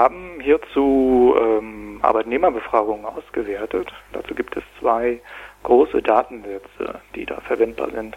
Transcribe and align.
haben 0.00 0.40
hierzu 0.40 1.34
ähm, 1.38 1.98
Arbeitnehmerbefragungen 2.02 3.04
ausgewertet. 3.04 3.92
Dazu 4.12 4.34
gibt 4.34 4.56
es 4.56 4.62
zwei 4.80 5.20
große 5.62 6.00
Datensätze, 6.00 7.00
die 7.14 7.26
da 7.26 7.40
verwendbar 7.40 7.90
sind. 7.90 8.16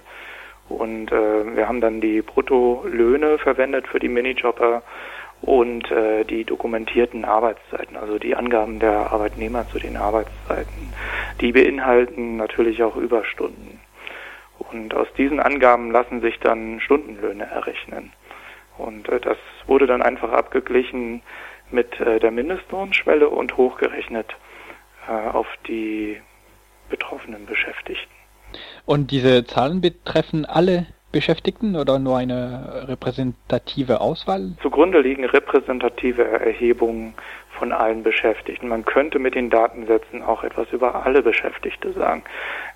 Und 0.70 1.12
äh, 1.12 1.56
wir 1.58 1.68
haben 1.68 1.82
dann 1.82 2.00
die 2.00 2.22
Bruttolöhne 2.22 3.38
verwendet 3.38 3.88
für 3.88 4.00
die 4.00 4.08
Minijobber 4.08 4.82
und 5.42 5.92
äh, 5.92 6.24
die 6.24 6.46
dokumentierten 6.46 7.26
Arbeitszeiten, 7.26 7.97
also 7.97 8.18
die 8.18 8.36
Angaben 8.36 8.79
der 8.79 9.12
Arbeitnehmer 9.12 9.68
zu 9.68 9.78
den 9.78 9.97
Arbeitszeiten. 9.97 10.94
Die 11.42 11.52
beinhalten 11.52 12.38
natürlich 12.38 12.81
auch 12.81 12.96
Überstunden. 12.96 13.81
Und 14.72 14.94
aus 14.94 15.08
diesen 15.18 15.42
Angaben 15.42 15.92
lassen 15.92 16.22
sich 16.22 16.40
dann 16.40 16.80
Stundenlöhne 16.80 17.44
errechnen. 17.44 18.13
Und 18.77 19.09
äh, 19.09 19.20
das 19.20 19.38
wurde 19.68 19.86
dann 19.86 20.02
einfach 20.02 20.31
abgeglichen 20.31 21.22
mit 21.72 22.00
äh, 22.00 22.20
der 22.20 22.32
Mindestlohnschwelle 22.32 23.30
und 23.30 23.58
hochgerechnet 23.58 24.27
äh, 25.08 25.12
auf 25.12 25.48
die 25.67 26.21
betroffenen 26.90 27.45
Beschäftigten. 27.45 28.12
Und 28.85 29.12
diese 29.12 29.45
Zahlen 29.45 29.81
betreffen 29.81 30.45
alle 30.45 30.85
Beschäftigten 31.12 31.76
oder 31.76 31.99
nur 31.99 32.18
eine 32.18 32.85
repräsentative 32.88 34.02
Auswahl? 34.02 34.54
Zugrunde 34.62 34.99
liegen 34.99 35.26
repräsentative 35.26 36.23
Erhebungen 36.23 37.13
von 37.57 37.71
allen 37.71 38.04
Beschäftigten. 38.04 38.68
Man 38.68 38.84
könnte 38.84 39.20
mit 39.20 39.35
den 39.35 39.49
Datensätzen 39.49 40.23
auch 40.23 40.43
etwas 40.43 40.71
über 40.71 41.05
alle 41.05 41.21
Beschäftigte 41.21 41.93
sagen. 41.93 42.23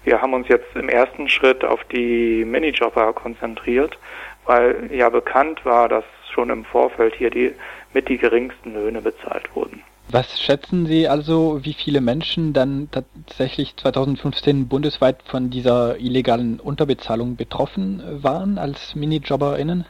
Wir 0.04 0.22
haben 0.22 0.34
uns 0.34 0.48
jetzt 0.48 0.76
im 0.76 0.88
ersten 0.88 1.28
Schritt 1.30 1.66
auf 1.66 1.84
die 1.86 2.45
Minijobber 2.45 3.12
konzentriert, 3.14 3.98
weil 4.45 4.90
ja 4.92 5.09
bekannt 5.09 5.66
war, 5.66 5.90
dass 5.90 6.06
schon 6.38 6.52
im 6.52 6.66
Vorfeld 6.66 7.16
hier 7.16 7.32
die 7.32 7.52
mit 7.94 8.08
die 8.09 8.18
geringsten 8.18 8.73
Löhne 8.73 9.02
bezahlt 9.02 9.44
wurden. 9.55 9.82
Was 10.12 10.40
schätzen 10.40 10.86
Sie 10.86 11.08
also, 11.08 11.66
wie 11.66 11.73
viele 11.73 12.00
Menschen 12.00 12.54
dann 12.54 12.89
tatsächlich 12.92 13.75
2015 13.75 14.67
bundesweit 14.67 15.23
von 15.23 15.50
dieser 15.50 15.98
illegalen 16.00 16.59
Unterbezahlung 16.59 17.36
betroffen 17.36 18.03
waren 18.22 18.59
als 18.59 18.95
MinijobberInnen? 18.95 19.86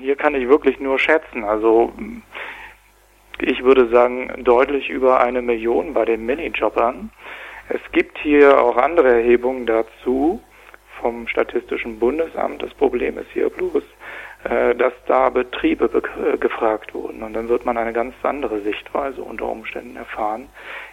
Hier 0.00 0.16
kann 0.16 0.34
ich 0.34 0.48
wirklich 0.48 0.80
nur 0.80 0.98
schätzen. 0.98 1.44
Also 1.44 1.92
ich 3.42 3.62
würde 3.62 3.90
sagen, 3.90 4.42
deutlich 4.42 4.88
über 4.88 5.20
eine 5.20 5.42
Million 5.42 5.92
bei 5.92 6.06
den 6.06 6.24
Minijobbern. 6.24 7.10
Es 7.68 7.80
gibt 7.92 8.18
hier 8.18 8.58
auch 8.60 8.76
andere 8.76 9.08
Erhebungen 9.08 9.66
dazu 9.66 10.40
vom 11.00 11.28
Statistischen 11.28 11.98
Bundesamt. 11.98 12.62
Das 12.62 12.72
Problem 12.74 13.18
ist 13.18 13.30
hier 13.32 13.50
bloß, 13.50 13.82
dass 14.42 14.94
da 15.06 15.28
Betriebe 15.28 15.88
be 15.88 16.02
gefragt 16.38 16.94
wurden. 16.94 17.22
Und 17.22 17.34
dann 17.34 17.48
wird 17.48 17.66
man 17.66 17.76
eine 17.76 17.92
ganz 17.92 18.14
andere 18.22 18.60
Sichtweise 18.60 19.22
unter 19.22 19.46
Umständen 19.46 19.96
erfahren, 19.96 20.48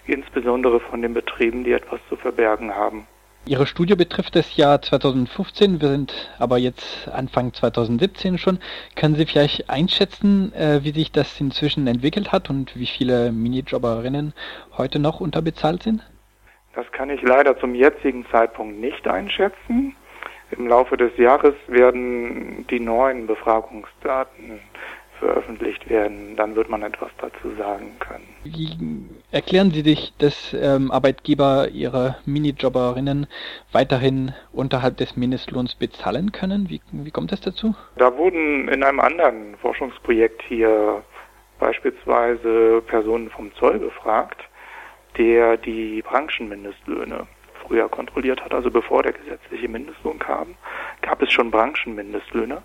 insbesondere 0.06 0.80
von 0.82 1.02
den 1.02 1.14
Betrieben, 1.14 1.64
die 1.64 1.72
etwas 1.72 2.02
zu 2.10 2.18
verbergen 2.18 2.76
haben. 2.76 3.08
Ihre 3.48 3.66
Studie 3.66 3.96
betrifft 3.96 4.36
das 4.36 4.58
Jahr 4.58 4.82
2015, 4.82 5.82
wir 5.82 5.88
sind 5.88 6.14
aber 6.38 6.58
jetzt 6.58 7.08
Anfang 7.08 7.54
2017 7.54 8.38
schon. 8.38 8.60
Können 8.98 9.16
Sie 9.16 9.26
vielleicht 9.26 9.70
einschätzen, 9.70 10.52
äh, 10.54 10.84
wie 10.84 10.92
sich 10.92 11.14
das 11.14 11.40
inzwischen 11.40 11.88
entwickelt 11.88 12.34
hat 12.34 12.50
und 12.50 12.76
wie 12.76 12.88
viele 12.88 13.32
Minijobberinnen 13.32 14.34
heute 14.78 15.00
noch 15.00 15.22
unterbezahlt 15.22 15.84
sind? 15.84 16.02
Das 16.76 16.92
kann 16.92 17.10
ich 17.10 17.22
leider 17.22 17.58
zum 17.58 17.74
jetzigen 17.74 18.26
Zeitpunkt 18.30 18.82
nicht 18.82 19.08
einschätzen. 19.08 19.96
Im 20.52 20.68
Laufe 20.68 20.96
des 20.98 21.16
Jahres 21.18 21.56
werden 21.68 22.66
die 22.70 22.80
neuen 22.80 23.28
Befragungsdaten 23.28 24.62
veröffentlicht 25.20 25.90
werden. 25.90 26.36
Dann 26.36 26.56
wird 26.56 26.70
man 26.70 26.84
etwas 26.84 27.10
dazu 27.20 27.50
sagen 27.58 27.92
können. 28.00 28.28
Wie 28.44 28.70
erklären 29.32 29.72
Sie 29.72 29.82
sich, 29.82 30.14
dass 30.20 30.56
ähm, 30.60 30.92
Arbeitgeber 30.92 31.70
ihre 31.70 32.18
Minijobberinnen 32.26 33.28
weiterhin 33.72 34.34
unterhalb 34.52 34.98
des 34.98 35.18
Mindestlohns 35.18 35.76
bezahlen 35.76 36.32
können? 36.32 36.70
Wie, 36.70 36.82
wie 36.92 37.12
kommt 37.12 37.32
das 37.32 37.42
dazu? 37.42 37.76
Da 37.98 38.16
wurden 38.16 38.68
in 38.70 38.84
einem 38.84 39.00
anderen 39.00 39.58
Forschungsprojekt 39.58 40.42
hier 40.44 41.04
beispielsweise 41.60 42.82
Personen 42.86 43.30
vom 43.30 43.54
Zoll 43.56 43.80
befragt, 43.80 44.40
der 45.18 45.58
die 45.58 46.04
Branchenmindestlöhne 46.04 47.28
früher 47.66 47.90
kontrolliert 47.90 48.42
hat, 48.42 48.54
also 48.54 48.72
bevor 48.72 49.04
der 49.04 49.14
gesetzliche 49.14 49.68
Mindestlohn 49.68 50.20
kam, 50.20 50.27
es 51.28 51.34
schon 51.34 51.52
Branchenmindestlöhne 51.52 52.62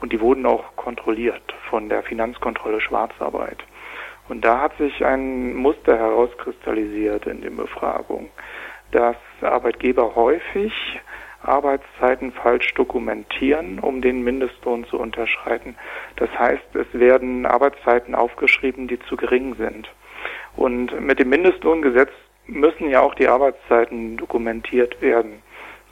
und 0.00 0.12
die 0.12 0.20
wurden 0.20 0.46
auch 0.46 0.76
kontrolliert 0.76 1.42
von 1.68 1.88
der 1.88 2.02
Finanzkontrolle 2.02 2.80
Schwarzarbeit. 2.80 3.58
Und 4.28 4.44
da 4.44 4.60
hat 4.60 4.76
sich 4.78 5.04
ein 5.04 5.54
Muster 5.54 5.98
herauskristallisiert 5.98 7.26
in 7.26 7.42
den 7.42 7.56
Befragungen, 7.56 8.30
dass 8.92 9.16
Arbeitgeber 9.40 10.14
häufig 10.14 10.72
Arbeitszeiten 11.42 12.32
falsch 12.32 12.72
dokumentieren, 12.74 13.80
um 13.80 14.00
den 14.00 14.22
Mindestlohn 14.22 14.84
zu 14.84 14.98
unterschreiten. 14.98 15.76
Das 16.16 16.30
heißt, 16.38 16.74
es 16.74 16.86
werden 16.92 17.46
Arbeitszeiten 17.46 18.14
aufgeschrieben, 18.14 18.86
die 18.86 19.00
zu 19.00 19.16
gering 19.16 19.56
sind. 19.56 19.90
Und 20.56 21.00
mit 21.00 21.18
dem 21.18 21.30
Mindestlohngesetz 21.30 22.10
müssen 22.46 22.90
ja 22.90 23.00
auch 23.00 23.14
die 23.14 23.28
Arbeitszeiten 23.28 24.16
dokumentiert 24.16 25.00
werden, 25.02 25.42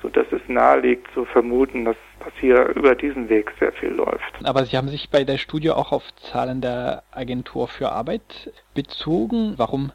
sodass 0.03 0.27
es 0.33 0.41
nahe 0.49 0.81
liegt 0.81 1.13
zu 1.15 1.25
vermuten, 1.25 1.85
dass, 1.85 1.97
dass 2.21 2.33
hier 2.41 2.69
über 2.75 2.95
diesen 2.95 3.29
Weg 3.29 3.53
sehr 3.59 3.73
viel 3.73 3.91
läuft. 3.91 4.33
Aber 4.45 4.65
Sie 4.65 4.77
haben 4.77 4.89
sich 4.89 5.11
bei 5.11 5.25
der 5.25 5.39
Studie 5.39 5.71
auch 5.71 5.93
auf 5.93 6.05
Zahlen 6.17 6.61
der 6.61 7.03
Agentur 7.13 7.69
für 7.69 7.91
Arbeit 7.93 8.53
bezogen. 8.75 9.55
Warum 9.57 9.93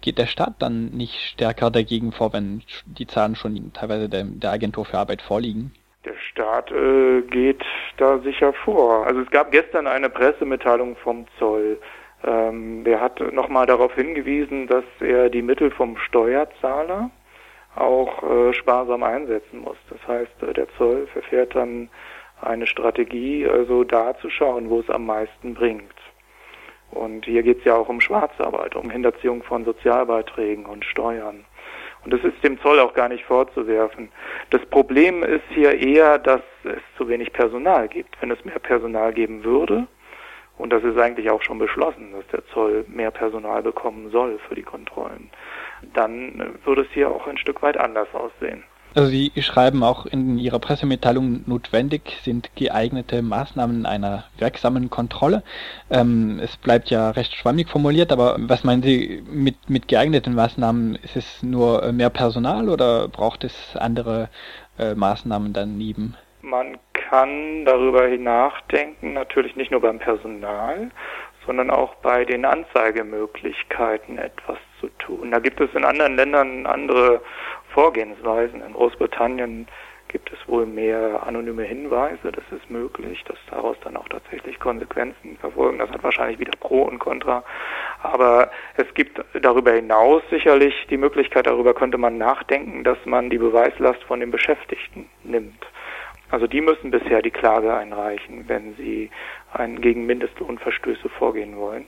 geht 0.00 0.18
der 0.18 0.26
Staat 0.26 0.54
dann 0.58 0.90
nicht 0.90 1.14
stärker 1.20 1.70
dagegen 1.70 2.12
vor, 2.12 2.32
wenn 2.32 2.62
die 2.86 3.06
Zahlen 3.06 3.36
schon 3.36 3.72
teilweise 3.72 4.08
der, 4.08 4.24
der 4.24 4.52
Agentur 4.52 4.84
für 4.84 4.98
Arbeit 4.98 5.22
vorliegen? 5.22 5.72
Der 6.04 6.16
Staat 6.30 6.72
äh, 6.72 7.22
geht 7.22 7.62
da 7.98 8.18
sicher 8.18 8.52
vor. 8.52 9.06
Also 9.06 9.20
es 9.20 9.30
gab 9.30 9.52
gestern 9.52 9.86
eine 9.86 10.10
Pressemitteilung 10.10 10.96
vom 10.96 11.26
Zoll, 11.38 11.78
ähm, 12.24 12.84
der 12.84 13.00
hat 13.00 13.20
nochmal 13.32 13.66
darauf 13.66 13.94
hingewiesen, 13.94 14.66
dass 14.66 14.84
er 15.00 15.28
die 15.28 15.42
Mittel 15.42 15.70
vom 15.70 15.96
Steuerzahler 15.96 17.10
auch 17.76 18.22
äh, 18.22 18.52
sparsam 18.52 19.02
einsetzen 19.02 19.60
muss. 19.60 19.76
Das 19.88 20.06
heißt, 20.06 20.42
äh, 20.42 20.52
der 20.52 20.68
Zoll 20.76 21.06
verfährt 21.12 21.54
dann 21.54 21.88
eine 22.40 22.66
Strategie, 22.66 23.46
also 23.46 23.84
da 23.84 24.16
zu 24.18 24.28
schauen, 24.28 24.68
wo 24.68 24.80
es 24.80 24.90
am 24.90 25.06
meisten 25.06 25.54
bringt. 25.54 25.94
Und 26.90 27.24
hier 27.24 27.42
geht 27.42 27.60
es 27.60 27.64
ja 27.64 27.76
auch 27.76 27.88
um 27.88 28.00
Schwarzarbeit, 28.00 28.76
um 28.76 28.90
Hinterziehung 28.90 29.42
von 29.42 29.64
Sozialbeiträgen 29.64 30.66
und 30.66 30.84
Steuern. 30.84 31.44
Und 32.04 32.12
das 32.12 32.22
ist 32.24 32.42
dem 32.42 32.60
Zoll 32.60 32.80
auch 32.80 32.94
gar 32.94 33.08
nicht 33.08 33.24
vorzuwerfen. 33.24 34.10
Das 34.50 34.64
Problem 34.66 35.22
ist 35.22 35.44
hier 35.50 35.78
eher, 35.78 36.18
dass 36.18 36.42
es 36.64 36.82
zu 36.98 37.08
wenig 37.08 37.32
Personal 37.32 37.88
gibt. 37.88 38.20
Wenn 38.20 38.30
es 38.30 38.44
mehr 38.44 38.58
Personal 38.58 39.12
geben 39.12 39.44
würde, 39.44 39.86
und 40.58 40.70
das 40.70 40.84
ist 40.84 40.98
eigentlich 40.98 41.30
auch 41.30 41.42
schon 41.42 41.58
beschlossen, 41.58 42.12
dass 42.12 42.26
der 42.28 42.44
Zoll 42.52 42.84
mehr 42.88 43.10
Personal 43.10 43.62
bekommen 43.62 44.10
soll 44.10 44.38
für 44.46 44.54
die 44.54 44.62
Kontrollen. 44.62 45.30
Dann 45.94 46.58
würde 46.64 46.82
es 46.82 46.88
hier 46.92 47.10
auch 47.10 47.26
ein 47.26 47.38
Stück 47.38 47.62
weit 47.62 47.76
anders 47.76 48.08
aussehen. 48.14 48.64
Also 48.94 49.08
Sie 49.08 49.32
schreiben 49.40 49.82
auch 49.82 50.04
in 50.04 50.38
Ihrer 50.38 50.58
Pressemitteilung, 50.58 51.44
notwendig 51.46 52.18
sind 52.22 52.50
geeignete 52.56 53.22
Maßnahmen 53.22 53.86
einer 53.86 54.24
wirksamen 54.36 54.90
Kontrolle. 54.90 55.42
Ähm, 55.90 56.38
es 56.42 56.58
bleibt 56.58 56.90
ja 56.90 57.10
recht 57.10 57.34
schwammig 57.34 57.70
formuliert, 57.70 58.12
aber 58.12 58.36
was 58.38 58.64
meinen 58.64 58.82
Sie 58.82 59.22
mit, 59.30 59.70
mit 59.70 59.88
geeigneten 59.88 60.34
Maßnahmen? 60.34 60.96
Ist 60.96 61.16
es 61.16 61.42
nur 61.42 61.90
mehr 61.92 62.10
Personal 62.10 62.68
oder 62.68 63.08
braucht 63.08 63.44
es 63.44 63.76
andere 63.76 64.28
äh, 64.78 64.94
Maßnahmen 64.94 65.54
daneben? 65.54 66.14
Man 66.42 66.76
kann 66.92 67.64
darüber 67.64 68.08
nachdenken, 68.08 69.14
natürlich 69.14 69.56
nicht 69.56 69.70
nur 69.70 69.80
beim 69.80 69.98
Personal, 69.98 70.90
sondern 71.46 71.70
auch 71.70 71.94
bei 71.96 72.24
den 72.24 72.44
Anzeigemöglichkeiten 72.44 74.18
etwas 74.18 74.58
zu 74.80 74.88
tun. 74.98 75.30
Da 75.30 75.38
gibt 75.38 75.60
es 75.60 75.72
in 75.74 75.84
anderen 75.84 76.16
Ländern 76.16 76.66
andere 76.66 77.20
Vorgehensweisen. 77.72 78.62
In 78.62 78.72
Großbritannien 78.72 79.66
gibt 80.12 80.30
es 80.30 80.38
wohl 80.46 80.66
mehr 80.66 81.22
anonyme 81.26 81.62
Hinweise, 81.64 82.30
das 82.30 82.44
ist 82.50 82.70
möglich, 82.70 83.24
dass 83.24 83.38
daraus 83.50 83.76
dann 83.82 83.96
auch 83.96 84.08
tatsächlich 84.08 84.60
Konsequenzen 84.60 85.38
verfolgen. 85.38 85.78
Das 85.78 85.90
hat 85.90 86.02
wahrscheinlich 86.02 86.38
wieder 86.38 86.52
Pro 86.60 86.82
und 86.82 86.98
Contra. 86.98 87.42
Aber 88.02 88.50
es 88.76 88.92
gibt 88.94 89.24
darüber 89.40 89.72
hinaus 89.72 90.22
sicherlich 90.30 90.74
die 90.90 90.98
Möglichkeit, 90.98 91.46
darüber 91.46 91.72
könnte 91.72 91.96
man 91.96 92.18
nachdenken, 92.18 92.84
dass 92.84 92.98
man 93.06 93.30
die 93.30 93.38
Beweislast 93.38 94.02
von 94.04 94.20
den 94.20 94.30
Beschäftigten 94.30 95.08
nimmt. 95.24 95.66
Also 96.32 96.46
die 96.46 96.62
müssen 96.62 96.90
bisher 96.90 97.20
die 97.20 97.30
Klage 97.30 97.72
einreichen, 97.74 98.48
wenn 98.48 98.74
sie 98.76 99.10
gegen 99.80 100.06
Mindestlohnverstöße 100.06 101.10
vorgehen 101.10 101.56
wollen. 101.58 101.84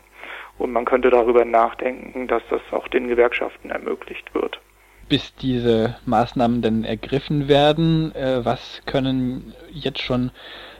Und 0.59 0.71
man 0.71 0.85
könnte 0.85 1.09
darüber 1.09 1.47
nachdenken, 1.47 2.29
dass 2.29 2.43
das 2.51 2.61
auch 2.71 2.87
den 2.89 3.09
Gewerkschaften 3.09 3.71
ermöglicht 3.71 4.35
wird. 4.35 4.61
bis 5.09 5.35
diese 5.37 5.97
Maßnahmen 6.07 6.63
denn 6.63 6.85
ergriffen 6.85 7.49
werden? 7.49 8.15
Äh, 8.15 8.45
was 8.45 8.83
können 8.87 9.55
jetzt 9.71 10.03
schon 10.03 10.31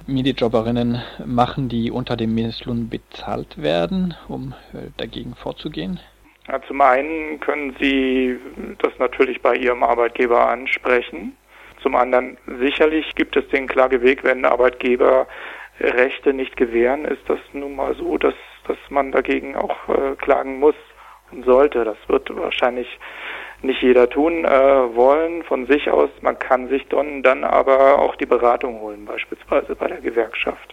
Minijobberinnen 0.07 1.03
machen, 1.25 1.69
die 1.69 1.91
unter 1.91 2.17
dem 2.17 2.35
Mindestlohn 2.35 2.89
bezahlt 2.89 3.61
werden, 3.63 4.15
um 4.29 4.55
äh, 4.73 4.91
dagegen 4.97 5.35
vorzugehen? 5.35 6.01
Ja, 6.49 6.61
zum 6.63 6.81
einen 6.81 7.41
können 7.41 7.75
Sie 7.81 8.39
das 8.79 8.93
natürlich 8.99 9.41
bei 9.41 9.57
Ihrem 9.57 9.83
Arbeitgeber 9.83 10.49
ansprechen. 10.49 11.37
Zum 11.85 11.97
anderen 11.97 12.39
sicherlich 12.61 13.15
gibt 13.15 13.37
es 13.37 13.47
den 13.49 13.69
Klageweg, 13.69 14.25
wenn 14.25 14.47
Arbeitgeber 14.47 15.27
Rechte 15.79 16.33
nicht 16.33 16.57
gewähren, 16.57 17.05
ist 17.05 17.29
das 17.29 17.39
nun 17.53 17.77
mal 17.77 17.95
so, 17.95 18.17
dass, 18.17 18.33
dass 18.67 18.79
man 18.89 19.13
dagegen 19.13 19.55
auch 19.55 19.77
äh, 19.91 20.17
klagen 20.17 20.61
muss 20.61 20.75
und 21.31 21.45
sollte. 21.45 21.85
Das 21.85 21.99
wird 22.07 22.35
wahrscheinlich 22.35 22.89
nicht 23.61 23.83
jeder 23.83 24.09
tun 24.09 24.47
äh, 24.47 24.49
wollen 24.97 25.43
von 25.43 25.67
sich 25.67 25.91
aus. 25.91 26.09
Man 26.23 26.39
kann 26.39 26.69
sich 26.69 26.89
dann, 26.89 27.23
dann 27.23 27.45
aber 27.45 27.99
auch 27.99 28.17
die 28.17 28.25
Beratung 28.25 28.81
holen, 28.81 29.05
beispielsweise 29.05 29.77
bei 29.77 29.89
der 29.89 30.01
Gewerkschaft. 30.01 30.63